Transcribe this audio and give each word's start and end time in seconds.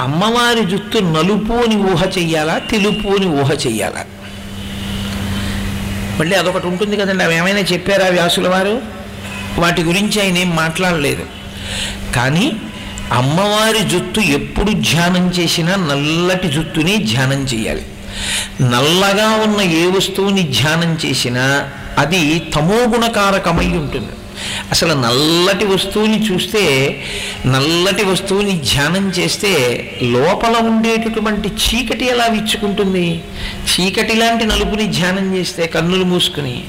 అమ్మవారి 0.00 0.64
జుత్తు 0.64 0.98
నలుపు 0.98 1.52
అని 1.52 1.76
ఊహ 1.76 2.04
చెయ్యాలా 2.18 2.58
తెలుపు 2.58 3.08
అని 3.08 3.26
ఊహ 3.26 3.52
చెయ్యాలా? 3.52 4.04
మళ్ళీ 6.18 6.36
అదొకటి 6.36 6.66
ఉంటుంది 6.66 6.96
కదండి 6.96 7.24
అవి 7.24 7.36
ఏమైనా 7.36 7.58
చెప్పారా 7.58 8.06
వ్యాసుల 8.06 8.48
వారు? 8.48 8.82
వాటి 9.58 9.82
గురించి 9.82 10.22
ఆయన 10.22 10.38
ఏం 10.38 10.56
మాట్లాడలేదు. 10.56 11.26
కానీ 12.16 12.52
అమ్మవారి 13.12 13.88
జుత్తు 13.88 14.20
ఎప్పుడు 14.20 14.70
ధ్యానం 14.72 15.28
చేసినా 15.28 15.76
నల్లటి 15.76 16.48
జుత్తుని 16.48 16.96
ధ్యానం 16.96 17.44
చేయాలి 17.44 17.82
నల్లగా 18.62 19.28
ఉన్న 19.28 19.60
ఏ 19.60 19.86
వస్తువుని 19.86 20.42
ధ్యానం 20.42 20.98
చేసినా 21.06 21.68
అది 21.98 22.38
తమోగుణకారకమై 22.54 23.66
ఉంటుంది. 23.66 24.12
అసలు 24.70 24.94
నల్లటి 24.94 25.64
వస్తువుని 25.64 26.32
చూస్తే 26.32 26.96
నల్లటి 27.46 28.04
వస్తువుని 28.04 28.52
ధ్యానం 28.52 29.10
చేస్తే 29.10 29.52
లోపల 30.02 30.56
ఉండేటటువంటి 30.56 31.48
చీకటి 31.48 32.04
ఎలా 32.04 32.26
విచ్చుకుంటుంది 32.26 33.24
చీకటి 33.64 34.14
లాంటి 34.14 34.46
నలుపుని 34.46 34.86
ధ్యానం 34.86 35.36
చేస్తే 35.36 35.66
కన్నులు 35.66 36.04
మూసుకుని. 36.04 36.64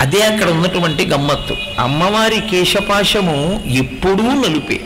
అదే 0.00 0.20
అక్కడ 0.20 0.50
ఉన్నటువంటి 0.50 1.06
గమ్మత్తు. 1.06 1.56
అమ్మవారి 1.78 2.40
కేశపాశము 2.40 3.62
ఎప్పుడూ 3.66 4.22
నలుపే. 4.22 4.80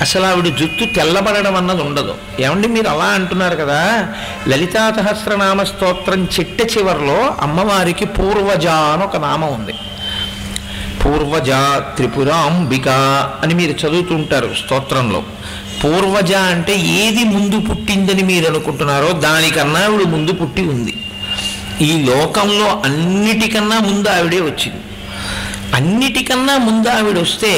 అసలు 0.00 0.26
ఆవిడ 0.26 0.44
జుత్తు 0.44 0.84
తెల్లబడడం 0.84 1.56
అన్నది 1.56 1.82
ఉండదు. 1.82 2.14
ఏమండి 2.40 2.68
మీరు 2.68 2.88
అలా 2.88 3.04
అంటున్నారు 3.04 3.56
కదా? 3.56 4.08
లలితా 4.48 4.92
సహస్రనామ 4.96 5.62
స్తోత్రం 5.62 6.24
చిట్ట 6.24 6.78
చివరిలో 6.78 7.34
అమ్మవారికి 7.40 8.06
పూర్వజ 8.06 8.66
అని 8.66 9.04
ఒక 9.04 9.16
నామం 9.16 9.54
ఉంది. 9.54 9.72
పూర్వజ 11.06 11.50
త్రిపురాంబిక 11.96 12.88
అని 13.42 13.54
మీరు 13.54 13.70
చదువుతుంటారు 13.70 14.54
స్తోత్రంలో. 14.54 15.22
పూర్వజ 15.84 16.32
అంటే 16.32 16.76
ఏది 16.76 17.24
ముందు 17.24 17.60
పుట్టిందని 17.60 18.22
మీరు 18.22 18.46
అనుకుంటున్నారో 18.46 19.12
దానికన్నా 19.12 19.80
ఆవిడ 19.80 20.06
ముందు 20.06 20.32
పుట్టి 20.32 20.62
ఉంది. 20.62 20.94
ఈ 21.80 22.02
లోకంలో 22.02 22.82
అన్నిటికన్నా 22.84 23.78
ముందు 23.78 24.08
ఆవిడే 24.08 24.40
వచ్చింది. 24.40 24.80
అన్నిటికన్నా 25.74 26.58
ముందు 26.58 26.88
ఆవిడ 26.88 27.18
వస్తే 27.18 27.52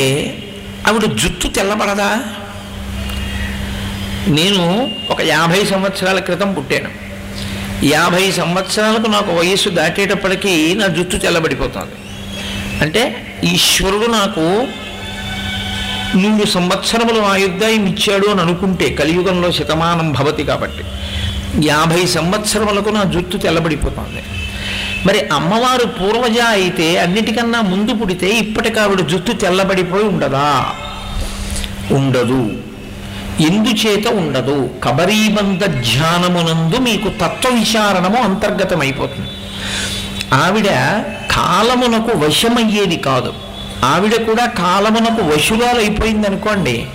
ఆవిడ 0.88 1.04
జుట్టు 1.04 1.48
తెల్లబడదా? 1.48 2.24
నేను 4.26 4.90
ఒక 5.10 5.20
యాభై 5.22 5.64
సంవత్సరాల 5.64 6.18
క్రితం 6.18 6.52
పుట్టాను. 6.52 6.90
యాభై 7.84 8.30
సంవత్సరాలకు 8.30 9.06
నాకు 9.06 9.32
వయస్సు 9.32 9.68
దాటేటప్పటికీ 9.68 10.74
నా 10.74 10.86
జుట్టు 10.86 11.16
తెల్లబడిపోతుంది. 11.16 12.07
అంటే 12.82 13.32
ఈశ్వరుడు 13.44 14.06
నాకు 14.06 14.66
నూరు 16.16 16.46
సంవత్సరములు 16.46 17.20
ఆయుర్దాయం 17.20 17.86
ఇచ్చాడు 17.86 18.26
అని 18.26 18.40
అనుకుంటే 18.40 18.92
కలియుగంలో 18.92 19.52
శతమానం 19.52 20.12
భవతి 20.12 20.44
కాబట్టి 20.44 20.84
యాభై 21.66 22.06
సంవత్సరములకు 22.06 22.88
నా 22.88 23.02
జుట్టు 23.04 23.36
తెల్లబడిపోతుంది. 23.36 24.22
మరి 25.06 25.28
అమ్మవారు 25.28 25.86
పూర్వజ 25.86 26.38
అయితే 26.38 26.98
అన్నిటికన్నా 26.98 27.60
ముందు 27.60 27.92
పుడితే 27.92 28.28
ఇప్పటికావిడ 28.30 29.00
జుట్టు 29.00 29.32
తెల్లబడిపోయి 29.32 30.04
ఉండదా? 30.04 30.66
ఉండదు. 31.92 32.52
ఎందుచేత 33.40 34.08
ఉండదు? 34.08 34.70
కబరీబంధ 34.84 35.64
ధ్యానమునందు 35.64 36.76
మీకు 36.76 37.08
తత్వ 37.08 37.50
విచారణము 37.54 38.16
అంతర్గతమైపోతుంది. 38.16 39.28
ఆవిడ 40.34 40.68
కాలమునకు 41.38 42.12
వశమయ్యేది 42.18 42.96
కాదు. 42.96 43.34
ఆవిడ 43.84 44.14
కూడా 44.14 44.44
కాలమునకు 44.46 45.22
వశురాలు 45.22 45.78
అయిపోయింది 45.78 46.26
అనుకోండి 46.26 46.86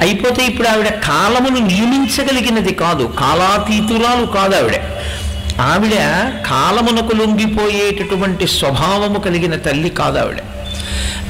అయిపోతే 0.00 0.46
ఇప్పుడు 0.46 0.68
ఆవిడ 0.68 0.88
కాలమును 0.88 1.66
నియమించగలిగినది 1.66 2.74
కాదు. 2.74 3.04
కాలాతీతురాలు 3.18 4.26
కాదు 4.26 4.54
ఆవిడ. 4.54 4.76
ఆవిడ 5.60 5.94
కాలమునకు 6.50 7.12
లొంగిపోయేటటువంటి 7.16 8.46
స్వభావము 8.46 9.18
కలిగిన 9.18 9.54
తల్లి 9.54 9.90
కాదు 9.90 10.18
ఆవిడ. 10.18 10.40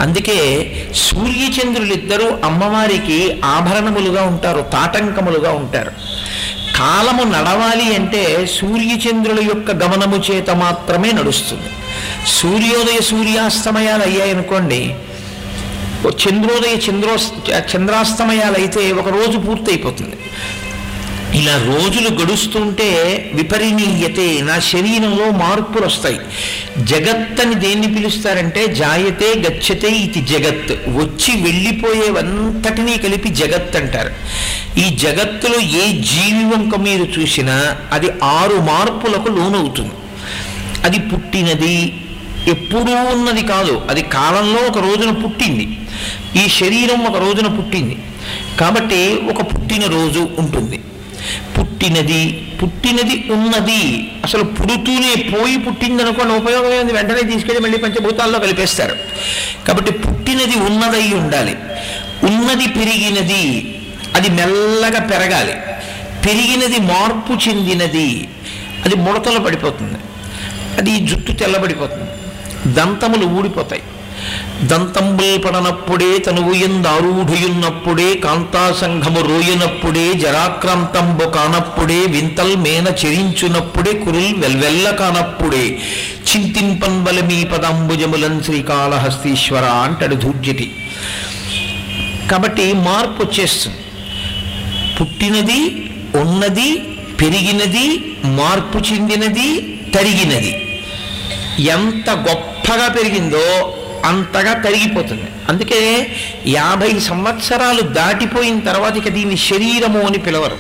అందుకే 0.01 0.39
సూర్యచంద్రులిద్దరూ 0.95 2.29
అమ్మవారికి 2.45 3.41
ఆభరణములుగా 3.45 4.23
ఉంటారు 4.23 4.61
తాటంకములుగా 4.73 5.51
ఉంటారు. 5.53 5.93
కాలము 6.79 7.23
నడవాలి 7.35 7.87
అంటే 7.95 8.23
సూర్యచంద్రుల 8.59 9.41
యొక్క 9.49 9.71
గమనము 9.83 10.19
చేత 10.29 10.51
మాత్రమే 10.65 11.11
నడుస్తుంది. 11.13 11.71
సూర్యోదయ 12.39 12.99
సూర్యాస్తమయాలు 13.11 14.03
అయ్యాయనుకోండి 14.03 14.81
చంద్రోదయ 16.23 16.75
చంద్రో 16.87 17.15
చంద్రాస్తమయాలు 17.73 18.57
అయితే 18.57 18.83
ఒక 18.93 19.09
రోజు 19.09 19.39
పూర్తయిపోతుంది. 19.39 20.17
ఇలా 21.35 21.63
రోజులు 21.67 22.09
గడుస్తుంటే 22.09 22.89
విపరిణీయతే 23.35 24.41
నా 24.41 24.59
శరీరంలో 24.59 25.31
మార్పులు 25.31 25.87
వస్తాయి. 25.87 26.19
జగత్ 26.85 27.41
అని 27.41 27.55
దేన్ని 27.55 27.95
పిలుస్తారంటే 27.95 28.67
జాయతే 28.67 29.27
గచ్చతే 29.27 29.89
ఇది 29.89 30.21
జగత్. 30.21 30.73
వచ్చి 30.89 31.43
వెళ్ళిపోయేవంతటినీ 31.43 32.97
కలిపి 32.97 33.29
జగత్ 33.29 33.77
అంటారు. 33.77 34.11
ఈ 34.79 34.97
జగత్తులో 34.97 35.61
ఏ 35.61 35.93
జీవి 35.93 36.45
వంక 36.45 36.75
మీరు 36.75 37.21
చూసినా 37.21 37.77
అది 37.93 38.09
ఆరు 38.23 38.57
మార్పులకు 38.57 39.29
లోనవుతుంది. 39.29 39.93
అది 40.85 40.99
పుట్టినది 40.99 42.01
ఎప్పుడూ 42.49 42.95
ఉన్నది 42.95 43.43
కాదు. 43.43 43.83
అది 43.91 44.03
కాలంలో 44.03 44.63
ఒక 44.63 44.79
రోజున 44.79 45.11
పుట్టింది. 45.11 45.79
ఈ 46.45 46.49
శరీరం 46.49 47.05
ఒక 47.05 47.21
రోజున 47.21 47.47
పుట్టింది. 47.47 47.97
కాబట్టి 48.61 49.19
ఒక 49.31 49.55
పుట్టిన 49.55 49.85
రోజు 49.85 50.29
ఉంటుంది. 50.39 50.81
పుట్టినది 51.59 52.33
పుట్టినది 52.63 53.33
ఉన్నది. 53.33 54.13
అసలు 54.25 54.45
పుడుతూనే 54.45 55.15
పోయి 55.15 55.59
పుట్టిందనుకోండి 55.59 56.35
ఉపయోగం 56.35 56.73
ఏంది? 56.73 56.93
వెంటనే 56.93 57.23
తీసుకెళ్ళి 57.23 57.61
మళ్ళీ 57.61 57.79
పంచభూతాల్లో 57.79 58.39
కలిపేస్తారు. 58.39 58.97
కాబట్టి 59.69 59.93
పుట్టినది 59.93 60.57
ఉన్నదై 60.57 61.13
ఉండాలి. 61.13 61.57
ఉన్నది 62.23 62.67
పెరిగినది 62.67 63.75
అది 64.15 64.29
మెల్లగా 64.29 65.01
పెరగాలి. 65.01 65.55
పెరిగినది 66.27 66.79
మార్పు 66.81 67.49
చెందినది 67.49 68.29
అది 68.85 68.97
ముడతలు 68.97 69.39
పడిపోతుంది. 69.39 69.99
అది 70.79 71.07
జుట్టు 71.07 71.33
తెల్లబడిపోతుంది. 71.33 72.11
దంతములు 72.75 73.27
ఊడిపోతాయి. 73.27 73.83
దంతంబుల్ 74.63 75.45
పడనప్పుడే 75.45 76.19
తనువు 76.19 76.55
ఎందారూఢుయున్నప్పుడే 76.55 78.15
కాంతాసంఘము 78.15 79.21
రోయినప్పుడే 79.21 80.13
జరాక్రాంతంబు 80.15 81.25
కానప్పుడే 81.31 81.99
వింతల్ 82.07 82.57
మేన 82.57 82.87
చెరించునప్పుడే 82.89 83.93
కురుల్ 83.93 84.35
వెల్వెల్ల 84.35 84.91
కానప్పుడే 84.91 85.79
చింతింపన్ 86.31 87.05
బలమీ 87.05 87.45
పదాంబుజములన్ 87.45 88.43
శ్రీకాళహస్తీశ్వర 88.43 89.65
అంటాడు 89.65 90.15
ధూర్జటి. 90.15 90.71
కాబట్టి 92.31 92.73
మార్పు 92.73 93.23
వచ్చేస్తుంది. 93.23 93.79
పుట్టినది 95.01 95.91
ఉన్నది 96.21 96.79
పెరిగినది 97.21 98.17
మార్పు 98.25 98.79
చెందినది 98.79 99.81
తరిగినది. 99.95 100.81
ఎంత 101.63 102.11
గొప్పగా 102.11 102.89
పెరిగిందో 102.89 103.75
అంతగా 104.09 104.53
తరిగిపోతుంది. 104.53 105.29
అందుకే 105.49 105.81
యాభై 106.47 106.93
సంవత్సరాలు 107.01 107.81
దాటిపోయిన 107.81 108.59
తర్వాత 108.61 108.97
ఇక 108.97 109.09
దీన్ని 109.09 109.37
శరీరము 109.37 110.01
అని 110.01 110.19
పిలవరు. 110.19 110.59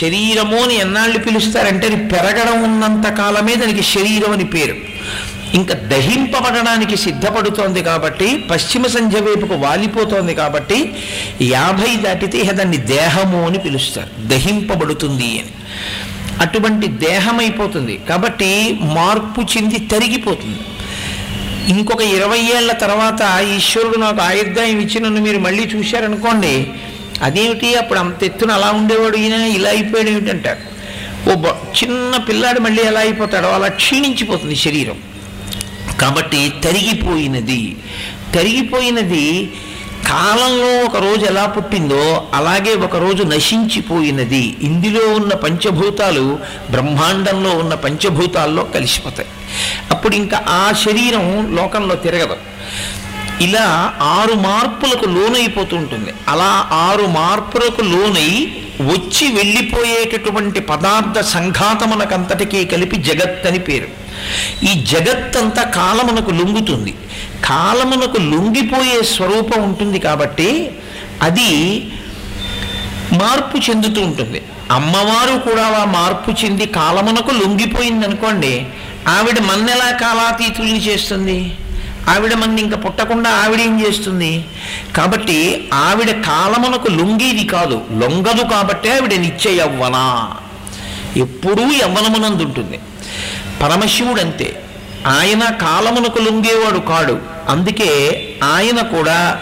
శరీరము 0.00 0.56
అని 0.56 0.74
ఎన్నాళ్ళు 0.74 1.18
పిలుస్తారంటే 1.18 1.86
అది 1.86 1.96
పెరగడం 1.96 2.56
ఉన్నంత 2.62 3.06
కాలమే 3.18 3.54
దానికి 3.54 3.82
శరీరం 3.82 4.32
అని 4.32 4.44
పేరు. 4.44 4.76
ఇంకా 5.54 5.74
దహింపబడడానికి 5.74 6.96
సిద్ధపడుతోంది 6.96 7.82
కాబట్టి 7.82 8.26
పశ్చిమ 8.50 8.86
సంధ్య 8.86 9.20
వైపుకు 9.20 9.54
వాలిపోతోంది 9.54 10.34
కాబట్టి 10.34 10.78
యాభై 11.42 11.96
దాటితే 11.96 12.38
ఇక 12.38 12.50
దాన్ని 12.50 12.76
దేహము 12.76 13.46
అని 13.46 13.58
పిలుస్తారు. 13.58 14.28
దహింపబడుతుంది 14.28 15.30
అని. 15.40 15.52
అటువంటి 16.40 16.86
దేహం 16.86 17.38
అయిపోతుంది 17.38 18.00
కాబట్టి 18.08 18.78
మార్పు 18.82 19.40
చెంది 19.40 19.78
తరిగిపోతుంది. 19.78 20.60
ఇంకొక 21.68 22.00
ఇరవై 22.02 22.38
ఏళ్ళ 22.56 22.72
తర్వాత 22.72 23.22
ఈశ్వరుడు 23.56 23.96
నాకు 23.96 24.20
ఆయుర్దాయం 24.20 24.80
ఇచ్చి 24.80 25.00
నన్ను 25.00 25.20
మీరు 25.20 25.38
మళ్ళీ 25.38 25.62
చూశారనుకోండి 25.66 26.54
అదేమిటి? 27.22 27.74
అప్పుడు 27.74 27.98
అంత 27.98 28.24
ఎత్తున 28.24 28.52
అలా 28.52 28.70
ఉండేవాడు 28.70 29.16
ఈయన 29.16 29.32
ఇలా 29.32 29.70
అయిపోయాడు 29.70 30.08
ఏమిటంటారు 30.08 30.62
ఓ 31.30 31.34
బ- 31.34 31.56
చిన్న 31.76 32.16
పిల్లాడు 32.28 32.60
మళ్ళీ 32.60 32.82
ఎలా 32.82 33.00
అయిపోతాడో 33.00 33.48
అలా 33.48 33.68
క్షీణించిపోతుంది 33.68 34.56
శరీరం. 34.56 34.98
కాబట్టి 36.00 36.52
తరిగిపోయినది 36.64 37.76
తరిగిపోయినది 38.34 39.26
కాలంలో 40.06 40.84
ఒక 40.84 40.96
రోజు 40.96 41.26
ఎలా 41.26 41.46
పుట్టిందో 41.46 42.26
అలాగే 42.34 42.74
ఒకరోజు 42.74 43.22
నశించిపోయినది. 43.22 44.56
ఇందులో 44.62 45.14
ఉన్న 45.14 45.34
పంచభూతాలు 45.34 46.38
బ్రహ్మాండంలో 46.70 47.50
ఉన్న 47.50 47.74
పంచభూతాల్లో 47.74 48.64
కలిసిపోతాయి. 48.64 49.28
అప్పుడు 49.90 50.14
ఇంకా 50.14 50.42
ఆ 50.48 50.72
శరీరం 50.72 51.56
లోకంలో 51.56 51.94
తిరగదు. 51.94 52.36
ఇలా 53.40 53.94
ఆరు 54.02 54.34
మార్పులకు 54.34 55.04
లోనైపోతూ 55.04 55.76
ఉంటుంది. 55.76 56.14
అలా 56.28 56.68
ఆరు 56.72 57.06
మార్పులకు 57.06 57.80
లోనై 57.80 58.52
వచ్చి 58.80 59.32
వెళ్ళిపోయేటటువంటి 59.32 60.60
పదార్థ 60.60 61.20
సంఘాతమునకంతటికీ 61.20 62.64
కలిపి 62.64 62.96
జగత్ 62.96 63.46
అని 63.46 63.58
పేరు. 63.58 63.88
ఈ 64.64 64.84
జగత్తంతా 64.84 65.62
కాలమునకు 65.62 66.30
లొంగుతుంది. 66.30 66.94
కాలమునకు 67.48 68.18
లొంగిపోయే 68.32 69.02
స్వరూపం 69.02 69.62
ఉంటుంది 69.62 69.98
కాబట్టి 69.98 70.72
అది 71.22 71.50
మార్పు 73.20 73.58
చెందుతూ 73.58 74.00
ఉంటుంది. 74.02 74.40
అమ్మవారు 74.70 75.34
కూడా 75.46 75.64
ఆ 75.80 75.84
మార్పు 75.84 76.30
చెంది 76.30 76.66
కాలమునకు 76.66 77.30
లొంగిపోయింది 77.30 78.04
అనుకోండి 78.06 78.66
ఆవిడ 79.16 79.38
మన్నెలా 79.40 79.90
కాలాతీతుల్ని 80.02 80.80
చేస్తుంది? 80.88 81.38
ఆవిడ 82.08 82.34
మన 82.34 82.58
ఇంకా 82.58 82.76
పుట్టకుండా 82.76 83.30
ఆవిడ 83.30 83.60
ఏం 83.60 83.74
చేస్తుంది? 83.80 84.44
కాబట్టి 84.96 85.38
ఆవిడ 85.86 86.10
కాలమునకు 86.10 86.88
లొంగేది 86.88 87.44
కాదు 87.44 87.82
లొంగదు 87.92 88.44
కాబట్టే 88.54 88.90
ఆవిడ 88.96 89.14
నిత్య 89.14 89.50
యవ్వన 89.50 89.98
ఎప్పుడూ 91.16 91.64
యవ్వనమునందు 91.82 92.42
ఉంటుంది 92.42 92.80
పరమశివుడు 93.62 94.20
అంతే 94.20 94.48
ఆయన 95.06 95.44
కాలమునకు 95.44 96.18
లొంగేవాడు 96.18 96.78
కాడు. 96.78 97.18
అందుకే 97.48 98.22
ఆయన 98.44 98.80
కూడా 98.80 99.40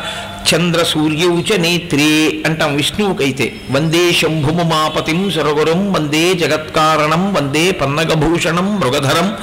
చంద్ర 0.55 0.83
సూర్యౌచ 0.83 1.57
నేత్రే 1.57 2.43
అంటాం 2.47 2.77
విష్ణువుకైతే. 2.77 3.53
వందే 3.71 4.13
శంభుమమాపతిం 4.13 5.31
సురగురం 5.31 5.93
వందే 5.93 6.35
జగత్కారణం 6.35 7.35
వందే 7.35 7.71
పన్నగభూషణం 7.71 8.81
మృగధరం 8.81 9.37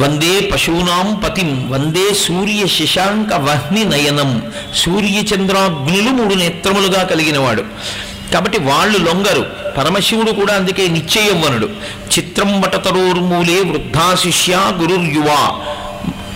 వందే 0.00 0.40
పశూనాం 0.40 1.14
పతిం 1.14 1.70
వందే 1.70 2.14
సూర్య 2.14 2.66
శశాంక 2.66 3.34
వహ్ని 3.34 3.84
నయనం 3.84 4.42
సూర్యచంద్రాగ్నులు 4.74 6.10
మూడు 6.10 6.34
నేత్రములుగా 6.34 7.02
కలిగినవాడు. 7.02 7.64
కాబట్టి 8.34 8.58
వాళ్ళు 8.58 8.98
లొంగరు. 8.98 9.46
పరమశివుడు 9.78 10.32
కూడా 10.32 10.54
అందుకే 10.54 10.88
నిశ్చయవ్వనుడు 10.88 11.66
చిత్రం 12.18 12.60
వటతరోర్మూలే 12.60 13.60
వృద్ధా 13.60 14.14
శిష్య 14.14 14.54
గురుర్యువా. 14.54 15.60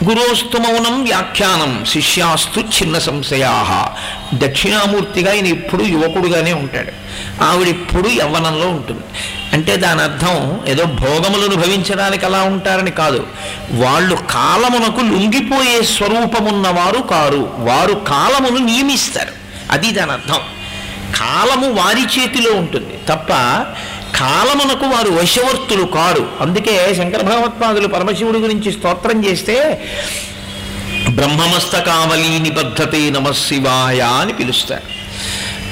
గురోస్తు 0.09 0.59
మౌనం 0.59 1.05
వ్యాఖ్యానం. 1.05 1.85
శిష్యాస్తు 1.89 2.61
చిన్న 2.61 2.99
సంశయా 2.99 3.89
దక్షిణామూర్తిగా 4.35 5.31
ఆయన 5.31 5.47
ఎప్పుడు 5.47 5.83
యువకుడుగానే 5.83 6.53
ఉంటాడు. 6.53 6.93
ఆవిడెప్పుడు 7.45 8.09
యవ్వనంలో 8.09 8.69
ఉంటుంది. 8.69 9.01
అంటే 9.53 9.77
దాని 9.77 10.03
అర్థం 10.03 10.61
ఏదో 10.69 10.85
భోగములను 10.85 11.57
భవించడానికి 11.57 12.27
అలా 12.27 12.43
ఉంటారని 12.43 12.91
కాదు. 12.91 13.27
వాళ్ళు 13.73 14.17
కాలమునకు 14.17 15.01
లొంగిపోయే 15.01 15.83
స్వరూపమున్నవారు 15.83 17.03
కారు. 17.03 17.51
వారు 17.59 17.95
కాలమును 17.95 18.59
నియమిస్తారు. 18.59 19.33
అది 19.71 19.91
దాని 19.91 20.13
అర్థం. 20.13 20.41
కాలము 21.17 21.73
వారి 21.73 22.21
చేతిలో 22.21 22.53
ఉంటుంది. 22.53 22.99
తప్ప 23.09 23.33
కాలమునకు 24.19 24.87
వారు 24.87 25.11
వశవర్తులు 25.11 25.85
కారు. 25.85 26.29
అందుకే 26.41 26.95
శంకర 26.95 27.23
భగవత్పాదులు 27.23 27.89
పరమశివుడి 27.89 28.39
గురించి 28.39 28.73
స్తోత్రం 28.73 29.25
చేస్తే 29.25 29.85
బ్రహ్మమస్తకావలి 31.11 32.39
నిబద్ధతే 32.39 33.11
నమశివాయ 33.11 34.01
అని 34.01 34.33
పిలుస్తారు. 34.33 35.03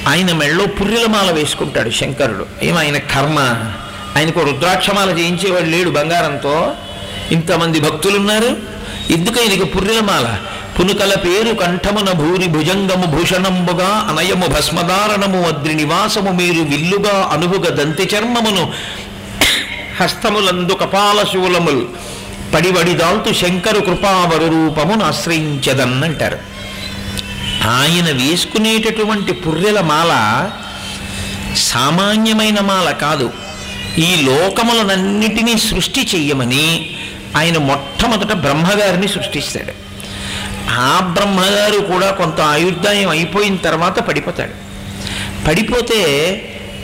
ఆయన 0.09 0.33
మెళ్ళో 0.33 0.65
పుర్రెలమాల 0.65 1.31
వేసుకుంటాడు 1.31 1.89
శంకరుడు. 1.89 2.45
ఏమైన 2.63 2.77
ఆయన 2.77 2.97
కర్మ? 2.97 3.39
ఆయనకు 4.17 4.39
రుద్రాక్షమాల 4.39 5.09
చేయించేవాడు 5.09 5.65
లేడు 5.65 5.89
బంగారంతో. 5.89 6.71
ఇంతమంది 7.31 7.79
భక్తులున్నారు. 7.79 8.57
ఎందుకు 9.09 9.41
ఆయనకి 9.41 9.63
పుర్రెలమాల? 9.63 10.37
పునుకల 10.81 11.15
పేరు 11.15 11.53
కంఠమున 11.53 12.11
భూరి 12.11 12.47
భుజంగము 12.47 13.05
భూషణంబుగా 13.05 13.87
అనయము 13.87 14.47
భస్మదారణము 14.47 15.41
అద్రి 15.47 15.73
నివాసము 15.73 16.31
మీరు 16.31 16.61
విల్లుగా 16.61 17.29
అనుభుగ 17.31 17.69
దంతి 17.69 18.09
చర్మమును 18.15 18.73
హస్తములందు 19.99 20.73
కపాల 20.73 21.25
శూలములు 21.33 21.89
పడివడిదాల్తు 22.53 23.33
శంకరు 23.33 23.79
కృపావరు 23.79 24.45
రూపమును 24.45 25.05
ఆశ్రయించదన్నంటారు. 25.05 26.39
ఆయన 27.67 28.11
వేసుకునేటటువంటి 28.11 29.33
పుర్రెల 29.33 29.81
మాల 29.81 30.11
సామాన్యమైన 31.57 32.59
మాల 32.59 32.91
కాదు. 32.91 33.33
ఈ 33.97 34.15
లోకములనన్నిటినీ 34.21 35.57
సృష్టి 35.57 36.09
చెయ్యమని 36.15 36.95
ఆయన 37.37 37.57
మొట్టమొదట 37.57 38.33
బ్రహ్మగారిని 38.33 39.07
సృష్టిస్తాడు. 39.07 39.90
ఆ 40.71 40.99
బ్రహ్మగారు 41.13 41.79
కూడా 41.79 42.11
కొంత 42.11 42.41
ఆయుర్దాయం 42.41 43.09
అయిపోయిన 43.09 43.55
తర్వాత 43.55 43.99
పడిపోతాడు. 43.99 44.71
పడిపోతే 45.47 46.01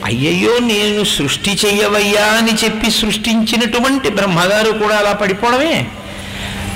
అయ్యయ్యో 0.06 0.60
నేను 0.60 1.04
సృష్టి 1.04 1.57
చెయ్యవయ్యా 1.66 2.25
అని 2.25 2.51
చెప్పి 2.63 2.92
సృష్టించినటువంటి 2.92 4.10
బ్రహ్మగారు 4.10 4.72
కూడా 4.72 4.95
అలా 4.95 5.13
పడిపోవడమే. 5.13 5.88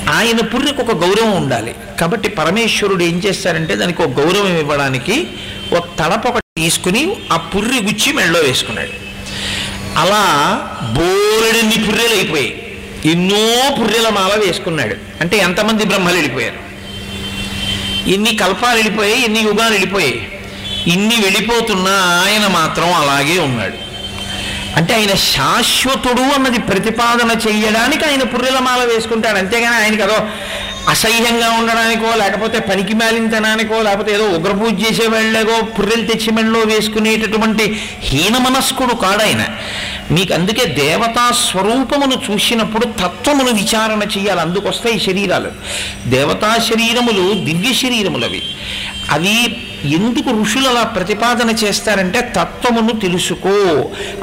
ఆయన 0.10 0.42
పుర్రికి 0.42 0.82
ఒక 0.82 0.92
గౌరవం 0.92 1.44
ఉండాలి. 1.44 1.76
కాబట్టి 2.00 2.30
పరమేశ్వరుడు 2.30 3.04
ఏం 3.04 3.22
చేస్తారంటే 3.26 3.76
దానికి 3.76 4.02
ఒక 4.02 4.10
గౌరవం 4.10 4.58
ఇవ్వడానికి 4.58 5.28
ఒక 5.74 5.84
తలప 6.00 6.28
ఒకటి 6.28 6.62
తీసుకుని 6.62 7.16
ఆ 7.32 7.38
పుర్రి 7.38 7.84
గుచ్చి 7.84 8.14
మెళ్ళో 8.14 8.40
వేసుకున్నాడు. 8.40 9.12
అలా 10.00 10.56
బోలెడన్ని 10.92 11.86
పుర్రెలు 11.86 12.14
అయిపోయాయి. 12.14 12.78
ఎన్నో 13.06 13.76
పుర్రెల 13.80 14.10
మాల 14.10 14.40
వేసుకున్నాడు. 14.46 14.96
అంటే 15.22 15.38
ఎంతమంది 15.38 15.86
బ్రహ్మలు 15.86 16.14
వెళ్ళిపోయారు? 16.14 16.71
ఇన్ని 18.08 18.36
కల్పాలు 18.36 18.76
వెళ్ళిపోయాయి 18.76 19.24
ఇన్ని 19.24 19.40
యుగాలు 19.40 19.72
వెళ్ళిపోయాయి. 19.72 20.32
ఇన్ని 20.88 21.16
వెళ్ళిపోతున్నా 21.16 22.26
ఆయన 22.26 22.48
మాత్రం 22.48 22.94
అలాగే 22.94 23.40
ఉన్నాడు. 23.40 23.91
అంటే 24.78 24.94
ఆయన 24.94 25.14
శాశ్వతుడు 25.16 26.22
అన్నది 26.22 26.60
ప్రతిపాదన 26.60 27.32
చెయ్యడానికి 27.48 28.06
ఆయన 28.06 28.24
పుర్రెలమాల 28.24 28.84
వేసుకుంటాడు. 28.84 29.38
అంతేగాని 29.38 29.76
ఆయనకి 29.76 30.02
అదో 30.02 30.20
అసహ్యంగా 30.90 31.50
ఉండడానికో 31.50 32.16
లేకపోతే 32.16 32.60
పనికి 32.60 32.94
మాలించడానికో 32.94 33.82
లేకపోతే 33.82 34.14
ఏదో 34.14 34.30
ఉగ్రపూజ 34.30 34.74
చేసే 34.84 35.08
వెళ్ళగో 35.08 35.62
పుర్రెలు 35.62 36.06
తెచ్చి 36.08 36.32
మెళ్ళలో 36.32 36.60
వేసుకునేటటువంటి 36.60 37.82
హీన 38.00 38.38
మనస్కుడు 38.38 38.94
కాడాయన 38.94 39.46
మీకు 40.12 40.34
అందుకే 40.34 40.66
దేవతా 40.66 41.32
స్వరూపమును 41.32 42.32
చూసినప్పుడు 42.32 42.86
తత్వమును 42.86 43.52
విచారణ 43.54 44.02
చేయాలి 44.18 44.42
అందుకొస్తాయి 44.42 45.00
శరీరాలు. 45.00 45.52
దేవతా 46.08 46.58
శరీరములు 46.70 47.46
దివ్య 47.46 47.74
శరీరములవి. 47.74 48.42
అవి 49.12 49.58
ఎందుకు 49.86 50.42
ఋషులు 50.42 50.68
అలా 50.70 50.84
ప్రతిపాదన 50.84 51.50
చేస్తారంటే 51.50 52.22
తత్వమును 52.22 53.00
తెలుసుకో. 53.00 53.56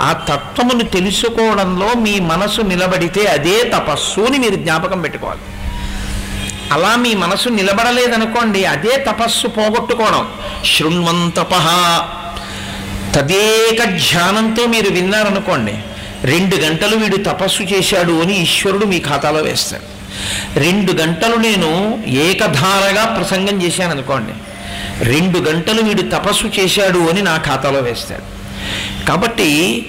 ఆ 0.00 0.12
తత్వమును 0.12 0.84
తెలుసుకోవడంలో 0.84 1.88
మీ 2.00 2.20
మనసు 2.20 2.60
నిలబడితే 2.60 3.26
అదే 3.26 3.64
తపస్సు 3.64 4.20
అని 4.20 4.38
మీరు 4.38 4.54
జ్ఞాపకం 4.54 5.00
పెట్టుకోవాలి. 5.00 5.40
అలా 6.72 6.96
మీ 6.96 7.14
మనసు 7.14 7.48
నిలబడలేదనుకోండి 7.48 8.64
అదే 8.64 9.04
తపస్సు 9.08 9.46
పోగొట్టుకోవడం. 9.46 10.28
శృణ్వంతప 10.64 11.52
తదేక 13.14 13.84
ధ్యానంతో 13.84 14.66
మీరు 14.66 14.88
విన్నారనుకోండి 14.88 15.74
రెండు 16.22 16.56
గంటలు 16.56 16.96
వీడు 16.96 17.16
తపస్సు 17.16 17.62
చేశాడు 17.62 18.12
అని 18.22 18.42
ఈశ్వరుడు 18.42 18.86
మీ 18.86 18.98
ఖాతాలో 18.98 19.40
వేస్తాడు. 19.40 19.86
రెండు 20.58 20.92
గంటలు 20.92 21.36
నేను 21.36 22.02
ఏకధారగా 22.06 23.04
ప్రసంగం 23.04 23.62
చేశాను 23.62 23.90
అనుకోండి 23.90 24.32
రెండు 25.02 25.38
గంటలు 25.38 25.82
వీడు 25.82 26.02
తపస్సు 26.02 26.46
చేశాడు 26.60 26.98
అని 26.98 27.22
నా 27.22 27.36
ఖాతాలో 27.36 27.80
వేస్తాడు. 27.80 28.22
కాబట్టి 29.08 29.86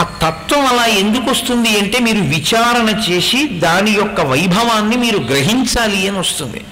ఆ 0.00 0.04
తత్వం 0.04 0.66
అలా 0.66 0.86
ఎందుకు 0.86 1.30
వస్తుంది 1.30 1.78
అంటే 1.78 1.98
మీరు 1.98 2.18
విచారణ 2.18 2.88
చేసి 3.10 3.46
దాని 3.48 3.90
యొక్క 3.90 4.20
వైభవాన్ని 4.20 4.96
మీరు 4.96 5.18
గ్రహించాలి 5.18 6.08
అని 6.08 6.18
వస్తుంది. 6.18 6.64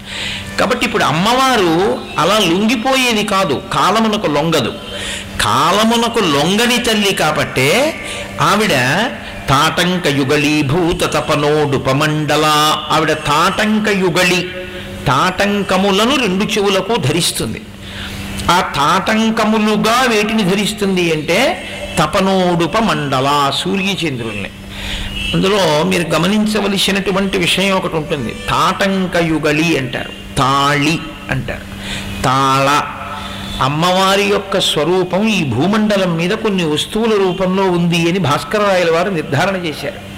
కాబట్టి 0.60 0.86
ఇప్పుడు 0.86 1.04
అమ్మవారు 1.04 1.98
అలా 2.18 2.38
లొంగిపోయేది 2.38 3.24
కాదు 3.24 3.62
కాలమునకు 3.72 4.26
లొంగదు. 4.26 4.72
కాలమునకు 5.40 6.18
లొంగని 6.18 6.78
తల్లి 6.78 7.14
కాబట్టే 7.14 7.94
ఆవిడ 8.40 8.70
తాటంక 9.48 10.06
యుగళీభూత 10.06 11.00
తపనోడుపమండల 11.14 12.46
ఆవిడ 12.90 13.12
తాటంక 13.12 13.88
యుగళి 13.88 14.48
తాటంకములను 15.06 16.16
రెండు 16.16 16.44
చెవులకు 16.44 16.96
ధరిస్తుంది. 16.96 17.60
ఆ 18.50 18.60
తాటంకములుగా 18.60 20.06
వేటిని 20.08 20.42
ధరిస్తుంది 20.42 21.12
అంటే 21.12 21.68
తపనోడుప 21.98 22.78
మండల 22.78 23.52
సూర్యచంద్రుల్ని 23.54 24.50
అందులో 25.34 25.82
మీరు 25.82 26.08
గమనించవలసినటువంటి 26.08 27.38
విషయం 27.38 27.76
ఒకటి 27.76 27.96
ఉంటుంది. 27.96 28.34
తాటంకయుగళి 28.50 29.78
అంటారు. 29.78 30.36
తాళి 30.36 30.98
అంటారు. 31.30 31.64
తాళ 32.22 32.82
అమ్మవారి 33.62 34.22
యొక్క 34.22 34.60
స్వరూపం 34.60 35.28
ఈ 35.28 35.44
భూమండలం 35.44 36.16
మీద 36.16 36.30
కొన్ని 36.30 36.64
వస్తువుల 36.64 37.10
రూపంలో 37.10 37.62
ఉంది 37.62 38.10
అని 38.10 38.18
భాస్కరరాయల 38.18 38.90
వారు 38.90 39.10
నిర్ధారణ 39.10 39.56
చేశారు. 39.56 40.14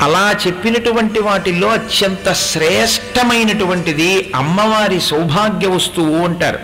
అలా 0.00 0.34
చెప్పినటువంటి 0.46 1.20
వాటిల్లో 1.20 1.68
అత్యంత 1.68 2.32
శ్రేష్టమైనటువంటిది 2.32 4.30
అమ్మవారి 4.34 5.00
సౌభాగ్య 5.00 5.68
వస్తువు 5.68 6.24
అంటారు. 6.24 6.58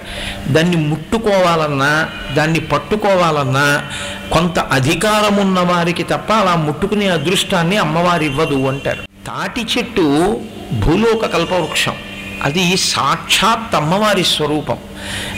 దాన్ని 0.48 0.76
ముట్టుకోవాలన్నా 0.76 2.08
దాన్ని 2.34 2.60
పట్టుకోవాలన్నా 2.60 3.84
కొంత 4.32 4.58
అధికారం 4.58 5.36
ఉన్న 5.36 5.60
వారికి 5.60 6.02
తప్ప 6.02 6.32
అలా 6.32 6.56
ముట్టుకునే 6.56 7.08
అదృష్టాన్ని 7.08 7.76
అమ్మవారి 7.76 8.24
ఇవ్వదు 8.24 8.68
అంటారు. 8.68 9.02
తాటి 9.26 9.66
చెట్టు 9.78 10.40
భూలోక 10.72 11.26
కల్పవృక్షం. 11.26 11.94
అది 12.42 12.76
సాక్షాత్ 12.76 13.74
అమ్మవారి 13.74 14.24
స్వరూపం. 14.24 14.76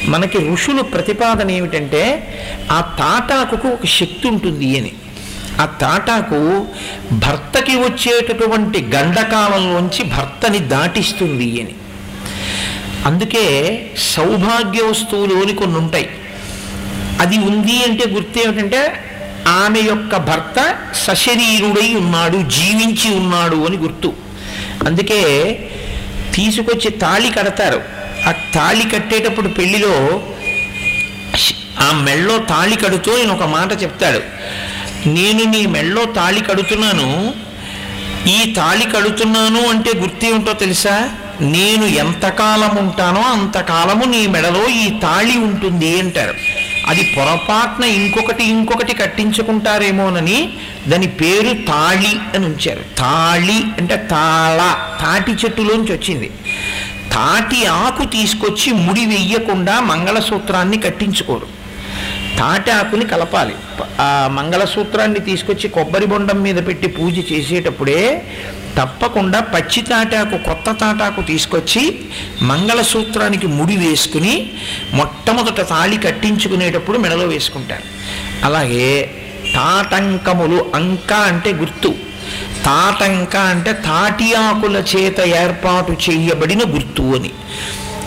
మనకి 0.04 0.38
ఋషులు 0.38 0.82
ప్రతిపాదన 0.82 1.50
ఏమిటంటే 1.50 2.34
ఆ 2.72 2.80
తాటాకుకు 2.80 3.68
ఒక 3.68 3.86
శక్తి 3.86 4.28
ఉంటుంది 4.28 4.78
అని. 4.78 4.92
ఆ 5.62 5.66
తాటాకు 5.66 6.66
భర్తకి 7.12 7.76
వచ్చేటటువంటి 7.76 8.82
గండకాలంలోంచి 8.82 10.04
భర్తని 10.04 10.58
దాటిస్తుంది 10.58 11.60
అని 11.60 11.74
అందుకే 13.06 13.44
సౌభాగ్య 13.98 14.82
వస్తువులు 14.82 15.34
అని 15.34 15.54
కొన్ని 15.54 15.78
ఉంటాయి. 15.78 16.08
అది 17.20 17.38
ఉంది 17.38 17.84
అంటే 17.84 18.10
గుర్తు 18.10 18.38
ఏమిటంటే 18.38 18.92
ఆమె 19.48 19.80
యొక్క 19.80 20.16
భర్త 20.16 20.74
సశరీరుడై 20.94 21.94
ఉన్నాడు 21.94 22.36
జీవించి 22.36 23.14
ఉన్నాడు 23.14 23.56
అని 23.56 23.76
గుర్తు. 23.76 24.12
అందుకే 24.86 25.20
తీసుకొచ్చి 26.34 26.90
తాళి 26.90 27.30
కడతారు. 27.30 27.82
ఆ 28.28 28.32
తాళి 28.54 28.90
కట్టేటప్పుడు 28.90 29.48
పెళ్ళిలో 29.48 30.22
ఆ 31.80 31.90
మెళ్ళో 32.02 32.38
తాళి 32.38 32.76
కడుతూ 32.76 33.16
నేను 33.16 33.34
ఒక 33.34 33.42
మాట 33.42 33.82
చెప్తాడు. 33.82 34.20
నేను 35.06 35.44
నీ 35.44 35.66
మెళ్ళో 35.66 36.04
తాళి 36.04 36.40
కడుతున్నాను. 36.40 37.34
ఈ 38.28 38.52
తాళి 38.52 38.84
కడుతున్నాను 38.84 39.68
అంటే 39.68 39.90
గుర్తు 39.98 40.26
ఏమిటో 40.26 40.52
తెలుసా? 40.52 41.10
నేను 41.40 41.84
ఎంతకాలం 41.84 42.76
ఉంటానో 42.76 43.20
అంతకాలము 43.20 44.04
నీ 44.04 44.26
మెడలో 44.26 44.68
ఈ 44.68 44.90
తాళి 44.98 45.38
ఉంటుంది 45.38 46.00
అంటారు. 46.00 46.34
అది 46.86 47.14
పొరపాటున 47.16 47.84
ఇంకొకటి 47.84 48.44
ఇంకొకటి 48.44 48.94
కట్టించుకుంటారేమోనని 48.94 50.52
దాని 50.88 51.06
పేరు 51.06 51.54
తాళి 51.54 52.36
అని 52.36 52.46
ఉంచారు. 52.46 52.80
తాళి 52.98 53.64
అంటే 53.78 53.96
తాళ 53.96 54.76
తాటి 55.00 55.32
చెట్టులోంచి 55.32 55.92
వచ్చింది. 55.92 56.30
తాటి 57.12 57.66
ఆకు 57.66 58.04
తీసుకొచ్చి 58.04 58.72
ముడి 58.72 59.06
వెయ్యకుండా 59.06 59.80
మంగళసూత్రాన్ని 59.80 60.78
కట్టించుకోరు. 60.78 61.61
తాటి 62.42 62.70
ఆకుని 62.70 63.04
కలపాలి. 63.04 63.54
ఆ 64.00 64.28
మంగళసూత్రాన్ని 64.32 65.20
తీసుకొచ్చి 65.20 65.68
కొబ్బరి 65.68 66.06
బొండం 66.06 66.42
మీద 66.42 66.66
పెట్టి 66.66 66.88
పూజ 66.88 67.32
చేసేటప్పుడే 67.32 68.22
తప్పకుండా 68.78 69.40
పచ్చి 69.40 69.82
తాటాకు 69.82 70.36
కొత్త 70.44 70.70
తాటాకు 70.80 71.20
తీసుకొచ్చి 71.22 71.82
మంగళసూత్రానికి 72.42 73.46
ముడి 73.46 73.76
వేసుకుని 73.76 74.50
మొట్టమొదట 74.92 75.60
తాళి 75.68 75.96
కట్టించుకునేటప్పుడు 75.96 76.98
మెడలో 76.98 77.26
వేసుకుంటారు. 77.26 77.86
అలాగే 78.44 79.10
తాటంకములు 79.54 80.72
అంక 80.74 81.12
అంటే 81.12 81.52
గుర్తు. 81.52 81.94
తాటంక 82.64 83.36
అంటే 83.36 83.72
తాటి 83.72 84.34
ఆకుల 84.34 84.76
చేత 84.76 85.20
ఏర్పాటు 85.20 85.92
చేయబడిన 85.92 86.62
గుర్తు 86.74 87.02
అని. 87.02 87.30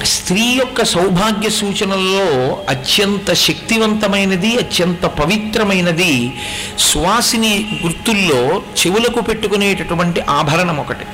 స్త్రీ 0.05 0.41
యొక్క 0.41 0.83
సౌభాగ్య 0.83 1.49
సూచనల్లో 1.49 2.57
అత్యంత 2.69 3.33
శక్తివంతమైనది 3.33 4.57
అత్యంత 4.57 5.05
పవిత్రమైనది 5.05 6.33
సువాసిని 6.79 7.79
గుర్తుల్లో 7.83 8.61
చెవులకు 8.79 9.21
పెట్టుకునేటటువంటి 9.21 10.21
ఆభరణం 10.21 10.77
ఒకటి. 10.77 11.05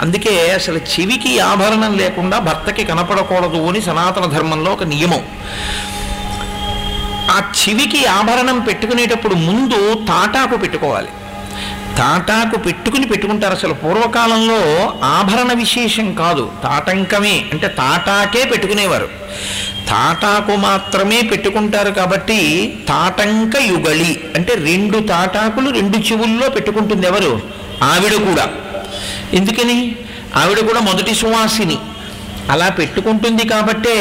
అందుకే 0.00 0.52
అసలు 0.52 0.78
చెవికి 0.78 1.38
ఆభరణం 1.38 1.96
లేకుండా 1.96 2.38
భర్తకి 2.38 2.84
కనపడకూడదు 2.84 3.68
అని 3.68 3.82
సనాతన 3.82 4.24
ధర్మంలో 4.24 4.72
ఒక 4.72 4.82
నియమం. 4.82 5.22
ఆ 7.30 7.52
చెవికి 7.62 8.06
ఆభరణం 8.06 8.60
పెట్టుకునేటప్పుడు 8.60 9.34
ముందు 9.34 9.94
తాటాకు 9.94 10.56
పెట్టుకోవాలి. 10.56 11.08
తాటాకు 11.98 12.58
పెట్టుకుని 12.58 13.06
పెట్టుకుంటారు 13.06 13.54
అసలు. 13.54 13.74
పూర్వకాలంలో 13.74 14.92
ఆభరణ 15.04 15.52
విశేషం 15.52 16.14
కాదు. 16.14 16.52
తాటంకమే. 16.62 17.44
అంటే 17.52 17.68
తాటాకే 17.68 18.44
పెట్టుకునేవారు. 18.44 19.08
తాటాకు 19.88 20.56
మాత్రమే 20.56 21.20
పెట్టుకుంటారు 21.20 21.90
కాబట్టి 21.90 22.74
తాటంక 22.88 23.56
యుగళి. 23.60 24.20
అంటే 24.34 24.54
రెండు 24.54 24.98
తాటాకులు 24.98 25.70
రెండు 25.70 25.98
చెవుల్లో 25.98 26.48
పెట్టుకుంటుంది 26.48 27.06
ఎవరు? 27.06 27.42
ఆవిడ 27.82 28.12
కూడా. 28.12 28.48
ఎందుకని? 29.34 29.96
ఆవిడ 30.36 30.58
కూడా 30.58 30.80
మొదటి 30.80 31.14
సువాసిని. 31.14 31.78
అలా 32.50 32.68
పెట్టుకుంటుంది 32.68 33.48
కాబట్టే 33.48 33.94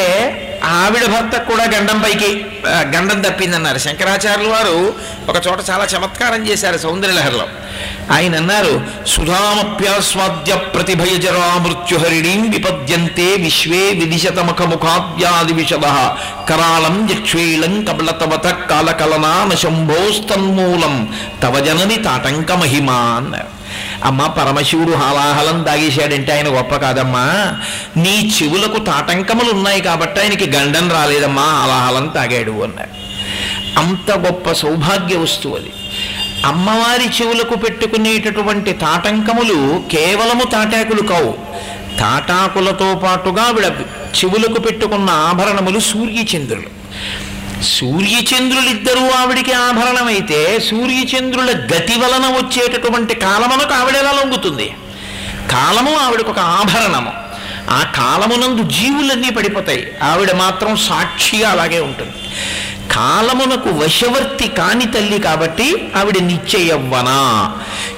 ఆవిడ 0.64 1.06
భర్త 1.06 1.38
కూడా 1.38 1.64
గండం 1.64 2.02
పైకి 2.02 2.46
గండం 2.96 3.22
తప్పిందన్నారు. 3.22 3.80
శంకరాచార్యులు 3.80 4.50
వారు 4.50 4.94
ఒక 5.30 5.48
చోట 5.48 5.60
చాలా 5.70 5.86
చమత్కారం 5.86 6.48
చేశారు 6.48 6.78
సౌందర్యలహరిలో 6.78 7.48
ఆయన 8.12 8.36
అన్నారు 8.36 8.82
సుధామప్యాస్వాద్య 9.06 10.56
ప్రతిభయజరా 10.56 11.58
మృత్యుహరిణీం 11.58 12.50
విపద్యంతే 12.50 13.36
విశ్వే 13.36 13.92
విదిశతముఖముఖాద్యాది 13.92 15.54
విషద 15.54 15.86
కరాళం 16.50 17.10
యక్ష్వేళం 17.12 17.86
కబలతవత 17.86 18.48
కాలకలనా 18.70 19.56
శంభోస్తన్మూలం 19.56 21.16
తవ 21.44 21.60
జనని 21.60 22.04
తాటంక 22.04 22.52
మహిమా 22.52 23.16
అన్నారు 23.16 23.57
అమ్మ 24.04 24.28
పరమశివుడు 24.28 24.92
హాలాహలం 24.92 25.66
దాగేశాడంటే 25.66 26.34
ఆయన 26.34 26.48
గొప్ప 26.48 26.76
కాదమ్మా. 26.76 27.54
నీ 27.98 28.34
చెవులకు 28.44 28.78
తాటంకములు 28.78 29.52
ఉన్నాయి 29.52 29.82
కాబట్టి 29.82 30.22
ఆయనకి 30.22 30.58
గండం 30.58 30.92
రాలేదమ్మా 30.92 31.42
హాలాహలం 31.42 32.08
తాగాడు 32.08 32.52
అన్నాడు. 32.52 33.08
అంత 33.80 34.12
గొప్ప 34.12 34.52
సౌభాగ్య 34.52 35.18
వస్తువు 35.18 35.56
అది. 35.56 35.72
అమ్మవారి 36.46 37.06
చెవులకు 37.06 37.56
పెట్టుకునేటటువంటి 37.56 38.72
తాటంకములు 38.72 39.84
కేవలము 39.92 40.44
తాటాకులు 40.44 41.02
కావు. 41.02 41.36
తాటాకులతో 42.00 42.96
పాటుగా 42.96 43.44
ఆవిడ 43.44 43.66
చెవులకు 44.18 44.60
పెట్టుకున్న 44.62 45.10
ఆభరణములు 45.10 45.80
సూర్యచంద్రులు. 45.80 46.78
సూర్యచంద్రులిద్దరూ 47.64 49.10
ఆవిడికి 49.10 49.54
ఆభరణమైతే 49.54 50.60
సూర్యచంద్రుల 50.60 51.52
గతి 51.52 52.00
వలన 52.00 52.28
వచ్చేటటువంటి 52.28 53.16
కాలమునకు 53.16 53.74
ఆవిడలా 53.74 54.12
లొంగుతుంది? 54.12 54.74
కాలము 55.52 55.98
ఆవిడకు 55.98 56.32
ఒక 56.32 56.40
ఆభరణము. 56.40 57.12
ఆ 57.70 57.92
కాలమునందు 57.96 58.64
జీవులన్నీ 58.64 59.30
పడిపోతాయి. 59.30 59.92
ఆవిడ 60.04 60.32
మాత్రం 60.32 60.76
సాక్షిగా 60.76 61.50
అలాగే 61.50 61.80
ఉంటుంది. 61.80 62.12
కాలమునకు 62.94 63.70
వశవర్తి 63.70 64.48
కాని 64.48 64.86
తల్లి 64.86 65.20
కాబట్టి 65.20 65.92
ఆవిడ 65.96 66.18
నిశ్చయవ్వనా? 66.18 67.52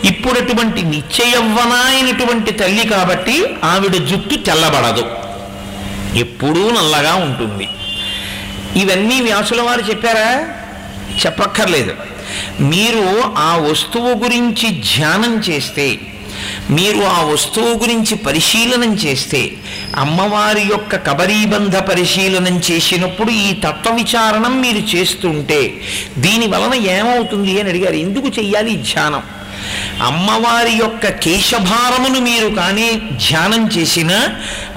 ఇప్పుడు 0.05 0.39
అటువంటి 0.39 0.81
నిత్యయవ్వన 0.81 1.71
అయినటువంటి 1.85 2.51
తల్లి 2.51 2.87
కాబట్టి 2.87 3.45
ఆవిడ 3.63 3.91
జుట్టు 3.91 4.35
తెల్లబడదు. 4.35 5.09
ఎప్పుడూ 6.17 6.71
నల్లగా 6.71 7.15
ఉంటుంది. 7.15 7.69
ఇవన్నీ 8.75 9.21
వ్యాసుల 9.21 9.61
వారు 9.61 9.81
చెప్పారా? 9.81 10.47
చెప్పక్కర్లేదు. 11.25 11.93
మీరు 12.59 13.23
ఆ 13.37 13.55
వస్తువు 13.55 14.23
గురించి 14.23 14.69
ధ్యానం 14.69 15.43
చేస్తే 15.49 15.99
మీరు 16.69 17.03
ఆ 17.03 17.23
వస్తువు 17.23 17.67
గురించి 17.67 18.15
పరిశీలనం 18.15 18.93
చేస్తే 18.93 19.51
అమ్మవారి 19.95 20.61
యొక్క 20.61 20.95
కబరీబంధ 20.95 21.77
పరిశీలనం 21.77 22.61
చేసినప్పుడు 22.71 23.31
ఈ 23.31 23.53
తత్వ 23.53 23.93
విచారణం 23.93 24.61
మీరు 24.61 24.95
చేస్తుంటే 24.95 25.81
దీని 26.17 26.47
వలన 26.47 26.73
ఏమవుతుంది 26.73 27.59
అని 27.59 27.69
అడిగారు. 27.69 27.95
ఎందుకు 27.95 28.27
చెయ్యాలి 28.27 28.75
ధ్యానం? 28.75 29.23
అమ్మవారి 30.01 30.71
యొక్క 30.71 31.07
కేశభారమును 31.07 32.19
మీరు 32.19 32.47
కానీ 32.47 33.01
ధ్యానం 33.13 33.67
చేసిన 33.67 34.11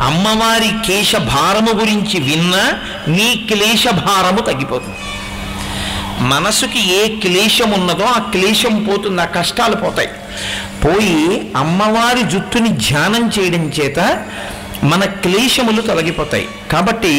అమ్మవారి 0.01 0.71
కేశభారము 0.87 1.81
గురించి 1.81 2.21
విన్నా 2.21 2.65
మీ 3.09 3.35
క్లేశభారము 3.35 4.41
తగ్గిపోతుంది. 4.41 4.99
మనసుకి 6.29 6.81
ఏ 6.95 7.09
క్లేశం 7.09 7.71
ఉన్నదో 7.71 8.05
ఆ 8.05 8.19
క్లేశం 8.19 8.85
పోతుంది 8.85 9.23
ఆ 9.23 9.25
కష్టాలు 9.25 9.77
పోతాయి. 9.77 10.09
పోయి 10.85 11.53
అమ్మవారి 11.57 12.23
జుట్టుని 12.23 12.69
ధ్యానం 12.69 13.31
చేయడం 13.39 13.73
చేత 13.81 13.99
మన 14.85 15.05
క్లేశములు 15.05 15.83
తొలగిపోతాయి. 15.83 16.49
కాబట్టి 16.73 17.13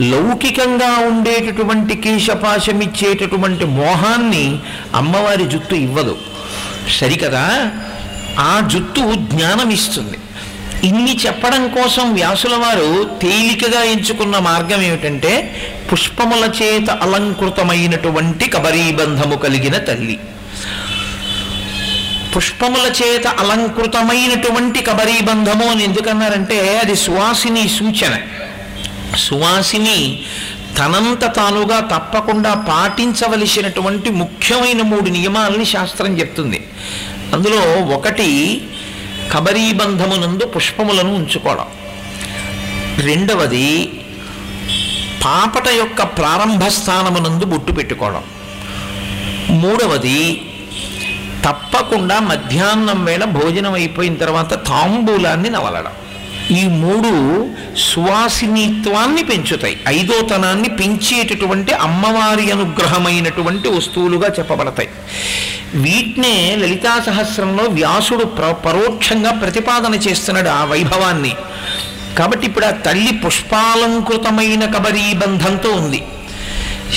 లౌకికంగా 0.00 0.90
ఉండేటటువంటి 1.08 1.94
కేశపాశమిచ్చేటటువంటి 1.94 3.64
మోహాన్ని 3.64 4.58
అమ్మవారి 4.94 5.44
జుట్టు 5.44 5.74
ఇవ్వదు. 5.74 6.16
సరికదా? 6.90 7.70
ఆ 8.38 8.68
జుట్టు 8.72 9.00
జ్ఞానం 9.14 9.70
ఇస్తుంది 9.70 10.18
ఇన్ని 10.86 11.16
చెప్పడం 11.26 11.68
కోసం 11.68 12.14
వ్యాసుల 12.14 12.54
వారు 12.54 13.10
తేలికగా 13.22 13.82
ఎంచుకున్న 13.82 14.38
మార్గం 14.38 14.82
ఏమిటంటే 14.82 15.60
పుష్పముల 15.92 16.50
చేత 16.62 16.90
అలంకృతమైనటువంటి 16.90 18.50
కబరీబంధము 18.50 19.36
కలిగిన 19.36 19.76
తల్లి. 19.76 20.18
పుష్పముల 22.36 22.92
చేత 23.02 23.26
అలంకృతమైనటువంటి 23.26 24.82
కబరీబంధము 24.82 25.66
అని 25.66 25.84
ఎందుకన్నారంటే 25.84 26.78
అది 26.78 26.96
సువాసిని 26.96 27.68
సూచన. 27.68 28.18
సువాసిని 29.16 30.22
తనంత 30.78 31.36
తానుగా 31.36 31.80
తప్పకుండా 31.80 32.54
పాటించవలసినటువంటి 32.54 34.10
ముఖ్యమైన 34.10 34.82
మూడు 34.82 35.10
నియమాలని 35.10 35.64
శాస్త్రం 35.64 36.18
చెప్తుంది. 36.20 36.66
అందులో 37.32 37.60
ఒకటి 37.96 38.60
కబరీబంధమునందు 39.32 40.44
పుష్పములను 40.44 41.14
ఉంచుకోవడం. 41.14 41.66
రెండవది 42.98 44.00
పాపట 45.24 45.68
యొక్క 45.68 46.02
ప్రారంభ 46.02 46.64
స్థానమునందు 46.64 47.44
బొట్టు 47.44 47.72
పెట్టుకోవడం. 47.72 48.22
మూడవది 49.50 50.50
తప్పకుండా 51.44 52.20
మధ్యాహ్నం 52.20 53.04
వేళ 53.04 53.24
భోజనం 53.24 53.72
అయిపోయిన 53.72 54.14
తర్వాత 54.14 54.66
తాంబూలాన్ని 54.66 55.50
నవలడం. 55.50 55.92
ఈ 56.50 56.66
మూడు 56.66 57.48
సువాసినిత్వాన్ని 57.76 59.22
పెంచుతాయి. 59.22 59.80
ఐదోతనాన్ని 59.88 60.68
పెంచేటటువంటి 60.68 61.72
అమ్మవారి 61.72 62.50
అనుగ్రహమైనటువంటి 62.50 63.68
వస్తువులుగా 63.68 64.28
చెప్పబడతాయి. 64.38 64.88
వీటినే 65.74 66.56
లలితా 66.56 67.02
సహస్రంలో 67.06 67.64
వ్యాసుడు 67.64 68.24
ప్ర 68.24 68.52
పరోక్షంగా 68.52 69.30
ప్రతిపాదన 69.30 69.94
చేస్తున్నాడు 69.94 70.48
ఆ 70.48 70.64
వైభవాన్ని. 70.64 71.34
కాబట్టి 72.18 72.46
ఇప్పుడు 72.46 72.66
ఆ 72.66 72.70
తల్లి 72.70 73.12
పుష్పాలంకృతమైన 73.12 74.64
కబరీబంధంతో 74.64 75.70
ఉంది. 75.70 76.02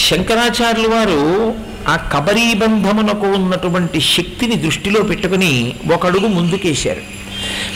శంకరాచార్యులు 0.09 0.87
వారు 0.87 1.53
ఆ 1.87 1.95
కబరీబంధమునకు 1.95 3.27
ఉన్నటువంటి 3.27 4.01
శక్తిని 4.01 4.55
దృష్టిలో 4.55 5.01
పెట్టుకుని 5.01 5.73
ఒకడుగు 5.93 6.27
ముందుకేశారు. 6.27 7.17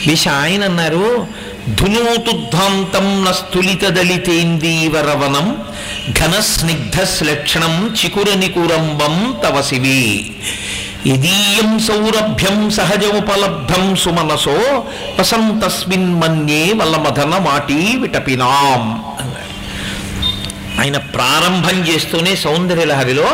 విష 0.06 0.28
ఆయన 0.28 0.64
అన్నారు 0.64 1.26
ధునోతుద్ధాంతం 1.68 3.24
నస్తులిత 3.24 3.84
దళితేందీవరవనం 3.88 5.56
ఘన 6.20 6.40
స్నిగ్ధ 6.40 7.04
శ్లక్షణం 7.04 7.94
తవ 9.44 9.62
శివే 9.62 10.24
యదీయం 11.06 11.78
సౌరభ్యం 11.78 12.70
సహజముపలబ్ధం 12.70 13.96
సుమనసో 13.96 14.84
వసంతస్మిన్ 15.18 16.14
మన్యే 16.14 16.72
వల్లమధన 16.72 17.38
మాటి 17.38 17.96
విటపినాం. 17.96 18.82
అన్నారు 19.20 19.52
ఆయన 20.80 20.96
ప్రారంభం 20.96 21.88
చేస్తూనే 21.88 22.36
సౌందర్యలహరిలో 22.36 23.28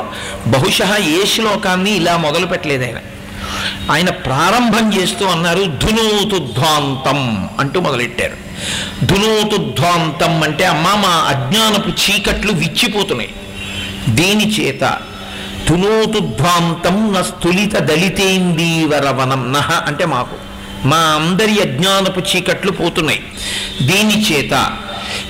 బహుశ 0.47 0.83
ఏ 0.99 1.27
శ్లోకాన్ని 1.27 1.91
ఇలా 1.91 2.17
మొదలు 2.17 2.47
పెట్టలేదు 2.47 2.85
ఆయన. 2.85 2.97
ఆయన 3.91 4.11
ప్రారంభం 4.11 4.93
చేస్తూ 4.93 5.27
అన్నారు 5.27 5.65
ధునోతుధ్వాంతం 5.65 7.49
అంటూ 7.61 7.81
మొదలెట్టారు. 7.81 8.37
ధునోతుధ్వాంతం 9.05 10.43
అంటే 10.43 10.65
అమ్మా 10.65 10.95
మా 10.95 11.09
అజ్ఞానపు 11.09 11.89
చీకట్లు 11.89 12.53
విచ్చిపోతున్నాయి. 12.53 13.31
దేని 14.09 14.61
చేత 14.61 14.99
ధునోతుధ్వాంతం 15.69 17.15
న 17.19 17.23
స్థులిత 17.23 17.79
దళితేందీవరవనం 17.79 19.53
నహ 19.53 19.83
అంటే 19.87 20.05
మాకు. 20.05 20.37
మా 20.89 20.97
అందరి 20.97 21.61
అజ్ఞానపు 21.61 22.21
చీకట్లు 22.21 22.71
పోతున్నాయి. 22.71 23.23
దీని 23.83 24.33
చేత 24.33 24.55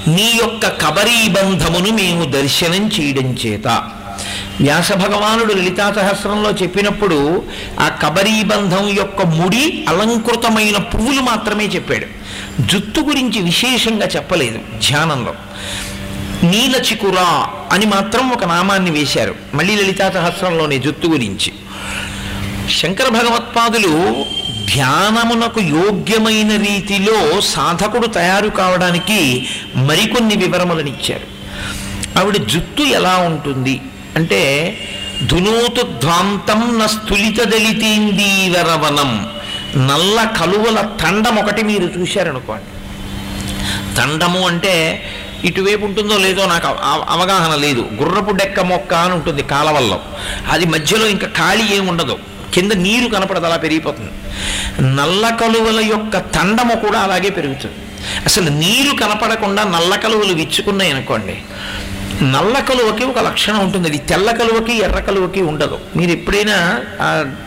నీ 0.09 0.33
యొక్క 0.43 0.67
కబరీబంధమును 0.67 1.93
మేము 1.93 2.25
దర్శనం 2.25 2.89
చేయడం 2.89 3.37
చేత. 3.47 3.83
వ్యాస 4.61 4.93
భగవానుడు 4.93 5.55
లలితా 5.55 5.93
సహస్రంలో 5.93 6.51
చెప్పినప్పుడు 6.51 7.45
ఆ 7.81 7.89
కబరీబంధం 7.89 8.89
యొక్క 8.89 9.23
ముడి 9.23 9.85
అలంకృతమైన 9.89 10.77
పువ్వులు 10.77 11.21
మాత్రమే 11.21 11.65
చెప్పాడు. 11.65 12.07
జుత్తు 12.61 13.01
గురించి 13.01 13.41
విశేషంగా 13.41 14.07
చెప్పలేదు 14.07 14.59
ధ్యానంలో. 14.59 15.35
నీలచికురా 16.43 17.47
అని 17.73 17.87
మాత్రం 17.87 18.31
ఒక 18.31 18.45
నామాన్ని 18.45 18.91
వేశారు. 18.91 19.35
మళ్ళీ 19.55 19.77
లలితా 19.77 20.11
సహస్రంలోనే 20.11 20.79
జుత్తు 20.79 21.09
గురించి. 21.09 21.53
శంకర 22.71 23.09
భగవత్పాదులు 23.09 24.25
ధ్యానమునకు 24.75 25.61
యోగ్యమైన 25.61 26.57
రీతిలో 26.57 27.41
సాధకుడు 27.41 28.07
తయారు 28.07 28.49
కావడానికి 28.49 29.49
మరికొన్ని 29.77 30.37
వివరములనిచ్చారు 30.37 31.27
ఆవిడ 32.19 32.37
జుత్తు 32.37 32.83
ఎలా 32.83 33.17
ఉంటుంది? 33.17 33.81
అంటే 34.17 34.75
ధునూతు 35.27 35.83
ధ్వాంతం 35.83 36.81
న 36.83 36.87
స్థులిత 36.87 37.43
నల్ల 39.77 40.25
కలువల 40.41 40.81
తండం 40.81 41.37
ఒకటి 41.37 41.63
మీరు 41.63 41.91
చూశారనుకోండి. 41.99 42.65
తండము 43.97 44.49
అంటే 44.49 45.05
ఇటువైపు 45.45 45.85
ఉంటుందో 45.85 46.17
లేదో 46.17 46.47
నాకు 46.47 46.67
అవ- 46.67 47.05
అవగాహన 47.09 47.55
లేదు. 47.55 47.89
గుర్రపు 47.95 48.31
డెక్క 48.31 48.61
మొక్క 48.61 48.95
అని 48.95 49.15
ఉంటుంది 49.15 49.43
కాలవల్లో. 49.43 50.01
అది 50.51 50.67
మధ్యలో 50.67 51.07
ఇంకా 51.07 51.27
ఖాళీ 51.27 51.77
ఏమి 51.77 51.89
ఉండదు. 51.91 52.19
కింద 52.55 52.73
నీరు 52.73 53.15
కనపడదు 53.15 53.47
అలా 53.47 53.57
పెరిగిపోతుంది. 53.57 54.11
నల్ల 54.97 55.29
కలువల 55.29 55.85
యొక్క 55.85 56.19
తండము 56.19 56.75
కూడా 56.75 57.01
అలాగే 57.01 57.29
పెరుగుతుంది. 57.29 57.75
అసలు 58.25 58.51
నీరు 58.51 58.97
కనపడకుండా 58.97 59.65
నల్ల 59.65 59.97
కలువలు 59.97 60.35
విచ్చుకున్నాయి 60.35 60.93
అనుకోండి 60.93 61.39
నల్ల 62.23 62.61
కలువకి 62.61 63.05
ఒక 63.05 63.19
లక్షణం 63.19 63.59
ఉంటుంది. 63.59 63.89
అది 63.89 63.99
తెల్ల 63.99 64.31
కలువకి 64.31 64.79
ఎర్ర 64.79 65.01
కలువకి 65.01 65.43
ఉండదు. 65.43 65.79
మీరు 65.97 66.11
ఎప్పుడైనా 66.11 66.85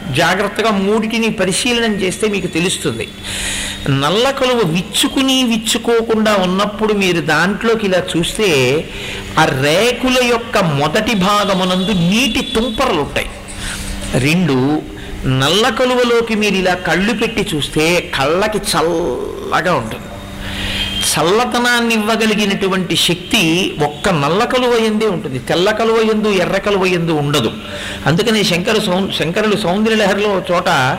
జాగ్రత్తగా 0.09 0.71
మూడిటిని 0.71 1.29
పరిశీలన 1.29 1.91
చేస్తే 1.91 2.27
మీకు 2.27 2.47
తెలుస్తుంది. 2.47 3.07
నల్ల 3.89 4.31
కలువ 4.31 4.61
విచ్చుకుని 4.65 5.43
విచ్చుకోకుండా 5.43 6.35
ఉన్నప్పుడు 6.35 6.93
మీరు 6.93 7.21
దాంట్లోకి 7.21 7.85
ఇలా 7.85 8.03
చూస్తే 8.17 8.49
ఆ 9.39 9.45
రేకుల 9.45 10.23
యొక్క 10.23 10.57
మొదటి 10.57 11.13
భాగమునందు 11.13 11.91
నీటి 11.91 12.41
తుంపరలు 12.55 13.01
ఉంటాయి. 13.01 13.29
రెండు 14.19 14.81
నల్ల 15.27 15.69
కలువలోకి 15.69 16.35
మీరు 16.35 16.55
ఇలా 16.55 16.73
కళ్ళు 16.73 17.13
పెట్టి 17.13 17.47
చూస్తే 17.55 18.11
కళ్ళకి 18.19 18.57
చల్లగా 18.57 19.73
ఉంటుంది. 19.73 20.10
చల్లతనాన్ని 21.09 21.93
ఇవ్వగలిగినటువంటి 21.93 22.95
శక్తి 22.95 23.73
ఒక్క 23.83 24.09
నల్ల 24.09 24.43
కలువ 24.43 24.73
ఎందే 24.73 25.05
ఉంటుంది. 25.05 25.39
తెల్ల 25.39 25.71
కలువ 25.71 25.97
ఎందు 25.97 26.29
ఎర్ర 26.29 26.57
కలువ 26.57 26.85
ఎందు 26.85 27.11
ఉండదు. 27.11 27.51
అందుకని 28.05 28.43
శంకర 28.43 28.79
సౌ 28.85 29.07
శంకరులు 29.19 29.57
సౌందర్యలహరిలో 29.57 30.41
చోట 30.51 30.97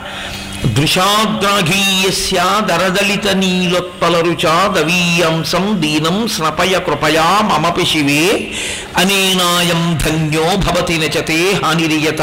దృశాద్రాఘీయస్య 0.67 2.61
దరదలిత 2.69 3.29
నీలోత్పల 3.29 4.21
రుచా 4.21 4.75
దవీయాంసం 4.77 5.77
దీనం 5.81 6.29
స్నపయ 6.29 6.79
కృపయా 6.79 7.41
మమపి 7.43 7.87
శివే 7.87 8.55
అనేనాయం 8.97 9.99
ధన్యో 10.05 10.57
భవతి 10.57 10.99
నచతే 10.99 11.61
హానిరియత 11.65 12.23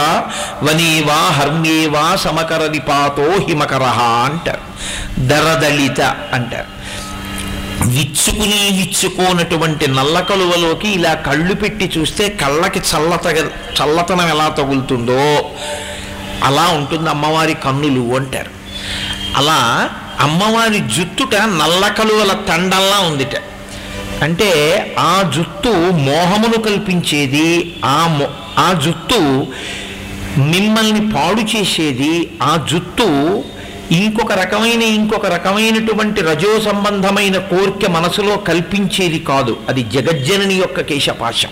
వనేవా 0.64 1.20
హర్మ్యేవా 1.30 2.16
సమకర 2.16 2.68
నిపాతో 2.72 3.32
హిమకర 3.48 3.84
అంటారు. 4.26 4.66
దరదలిత 5.20 6.02
అంటారు. 6.34 6.79
విచ్చుకుని 7.86 8.72
విచ్చుకోనటువంటి 8.78 9.88
నల్ల 9.88 10.20
కలువలోకి 10.20 10.88
ఇలా 10.88 11.14
కళ్ళు 11.14 11.54
పెట్టి 11.54 11.92
చూస్తే 11.98 12.30
కళ్ళకి 12.30 12.80
చల్లత 12.80 13.28
చల్లతనం 13.82 14.30
ఎలా 14.30 14.50
తగులుతుందో 14.50 15.54
అలా 16.44 16.68
ఉంటుంది 16.68 17.10
అమ్మవారి 17.10 17.54
కన్నులు 17.54 18.16
అంటారు. 18.16 18.50
అలా 19.36 19.90
అమ్మవారి 20.20 20.80
జుత్తుట 20.80 21.36
నల్ల 21.36 21.88
కలువల 21.88 22.34
తండల్లా 22.34 23.00
ఉందిట. 23.00 23.36
అంటే 24.24 24.50
ఆ 25.00 25.32
జుత్తు 25.36 25.70
మోహమును 25.92 26.62
కల్పించేది 26.62 27.76
ఆ 27.86 28.08
మో 28.08 28.28
ఆ 28.58 28.74
జుత్తు 28.74 29.48
మిమ్మల్ని 30.38 31.12
పాడు 31.12 31.42
చేసేది 31.42 32.30
ఆ 32.42 32.66
జుత్తు 32.72 33.08
ఇంకొక 33.92 34.32
రకమైన 34.32 34.82
ఇంకొక 34.82 35.26
రకమైనటువంటి 35.26 36.22
రజో 36.22 36.62
సంబంధమైన 36.62 37.38
కోరిక 37.38 37.90
మనసులో 37.90 38.38
కల్పించేది 38.38 39.20
కాదు. 39.20 39.60
అది 39.70 39.84
జగజ్జనని 39.84 40.54
యొక్క 40.54 40.82
కేశపాశం. 40.82 41.50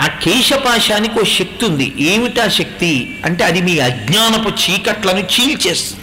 ఆ 0.00 0.06
కేశపాశానికి 0.06 1.18
ఒక 1.18 1.24
శక్తి 1.24 1.64
ఉంది. 1.64 1.92
ఏమిటా 2.00 2.48
శక్తి? 2.48 3.18
అంటే 3.24 3.44
అది 3.44 3.60
మీ 3.60 3.78
అజ్ఞానపు 3.78 4.48
చీకట్లను 4.48 5.18
చీల్చేస్తుంది. 5.18 6.00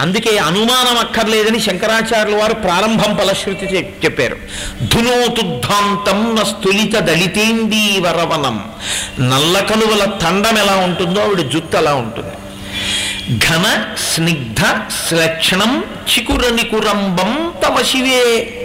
అందుకే 0.00 0.38
అనుమానం 0.38 0.98
అక్కర్లేదని 0.98 1.60
శంకరాచార్యుల 1.60 2.40
వారు 2.40 2.54
ప్రారంభం 2.54 3.16
ఫలశ్రుతి 3.16 3.66
చెప్పారు. 4.04 4.36
ధునోతుద్ధాంతం 4.82 6.36
స్థులిత 6.36 6.44
స్థులిత 6.44 6.98
దళితేందీవరవనం 6.98 8.64
నల్ల 9.20 9.58
కలువల 9.58 10.04
తండం 10.04 10.58
ఎలా 10.58 10.76
ఉంటుందో 10.76 11.20
ఆవిడ 11.20 11.38
జుత్తు 11.38 11.76
అలా 11.76 11.94
ఉంటుంది. 11.94 12.32
ఘన 13.30 13.94
స్నిగ్ధ 14.14 14.60
శ్లక్షణం 15.08 15.84
చికుర 16.12 16.50
నికురంబం 16.54 17.52
తవ 17.62 17.82
శివే. 17.82 18.58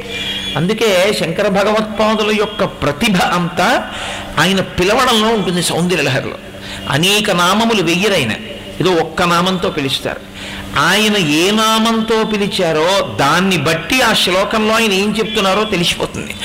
అందుకే 0.55 1.17
శంకర 1.19 1.47
భగవత్పాదుల 1.47 2.35
యొక్క 2.39 2.63
ప్రతిభ 2.63 3.17
అంతా 3.17 3.91
ఆయన 4.39 4.61
పిలవడంలో 4.61 5.29
ఉంటుంది 5.29 5.63
సౌందర్యలహరిలో. 5.63 6.35
అనేక 6.89 7.31
నామములు 7.31 7.81
వెయ్యరైన 7.81 8.31
ఏదో 8.81 8.91
ఒక్క 8.91 9.21
నామంతో 9.21 9.69
పిలుస్తారు. 9.69 10.21
ఆయన 10.79 11.17
ఏ 11.17 11.51
నామంతో 11.51 12.23
పిలిచారో 12.23 13.17
దాన్ని 13.19 13.57
బట్టి 13.57 14.01
ఆ 14.01 14.13
శ్లోకంలో 14.13 14.75
ఆయన 14.75 14.91
ఏం 14.91 15.17
చెప్తున్నారో 15.17 15.63
తెలిసిపోతుంది. 15.63 16.35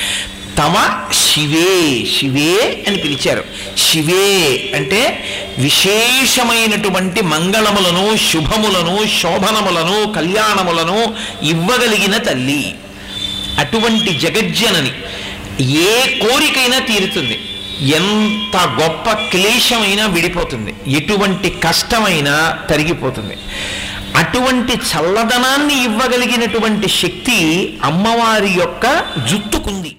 తమ 0.57 0.99
శివే 1.13 2.05
శివే 2.19 2.83
అని 2.87 2.97
పిలిచారు. 2.97 3.43
శివే 3.77 4.71
అంటే 4.75 5.23
విశేషమైనటువంటి 5.59 7.21
మంగళములను 7.21 8.17
శుభములను 8.17 9.07
శోభనములను 9.21 10.11
కళ్యాణములను 10.11 11.13
ఇవ్వగలిగిన 11.43 12.17
తల్లి. 12.17 12.75
అటువంటి 13.59 14.19
జగజ్జనని 14.19 14.91
ఏ 15.73 16.19
కోరికైనా 16.19 16.79
తీరుతుంది. 16.79 17.39
ఎంత 17.81 18.57
గొప్ప 18.57 19.11
క్లేశమైనా 19.11 20.05
విడిపోతుంది. 20.07 20.73
ఎటువంటి 20.87 21.49
కష్టమైనా 21.49 22.57
తరిగిపోతుంది. 22.69 23.37
అటువంటి 24.15 24.73
చల్లదనాన్ని 24.73 25.83
ఇవ్వగలిగినటువంటి 25.83 26.87
శక్తి 26.87 27.73
అమ్మవారి 27.83 28.49
యొక్క 28.49 29.05
జుత్తుకుంది. 29.31 29.95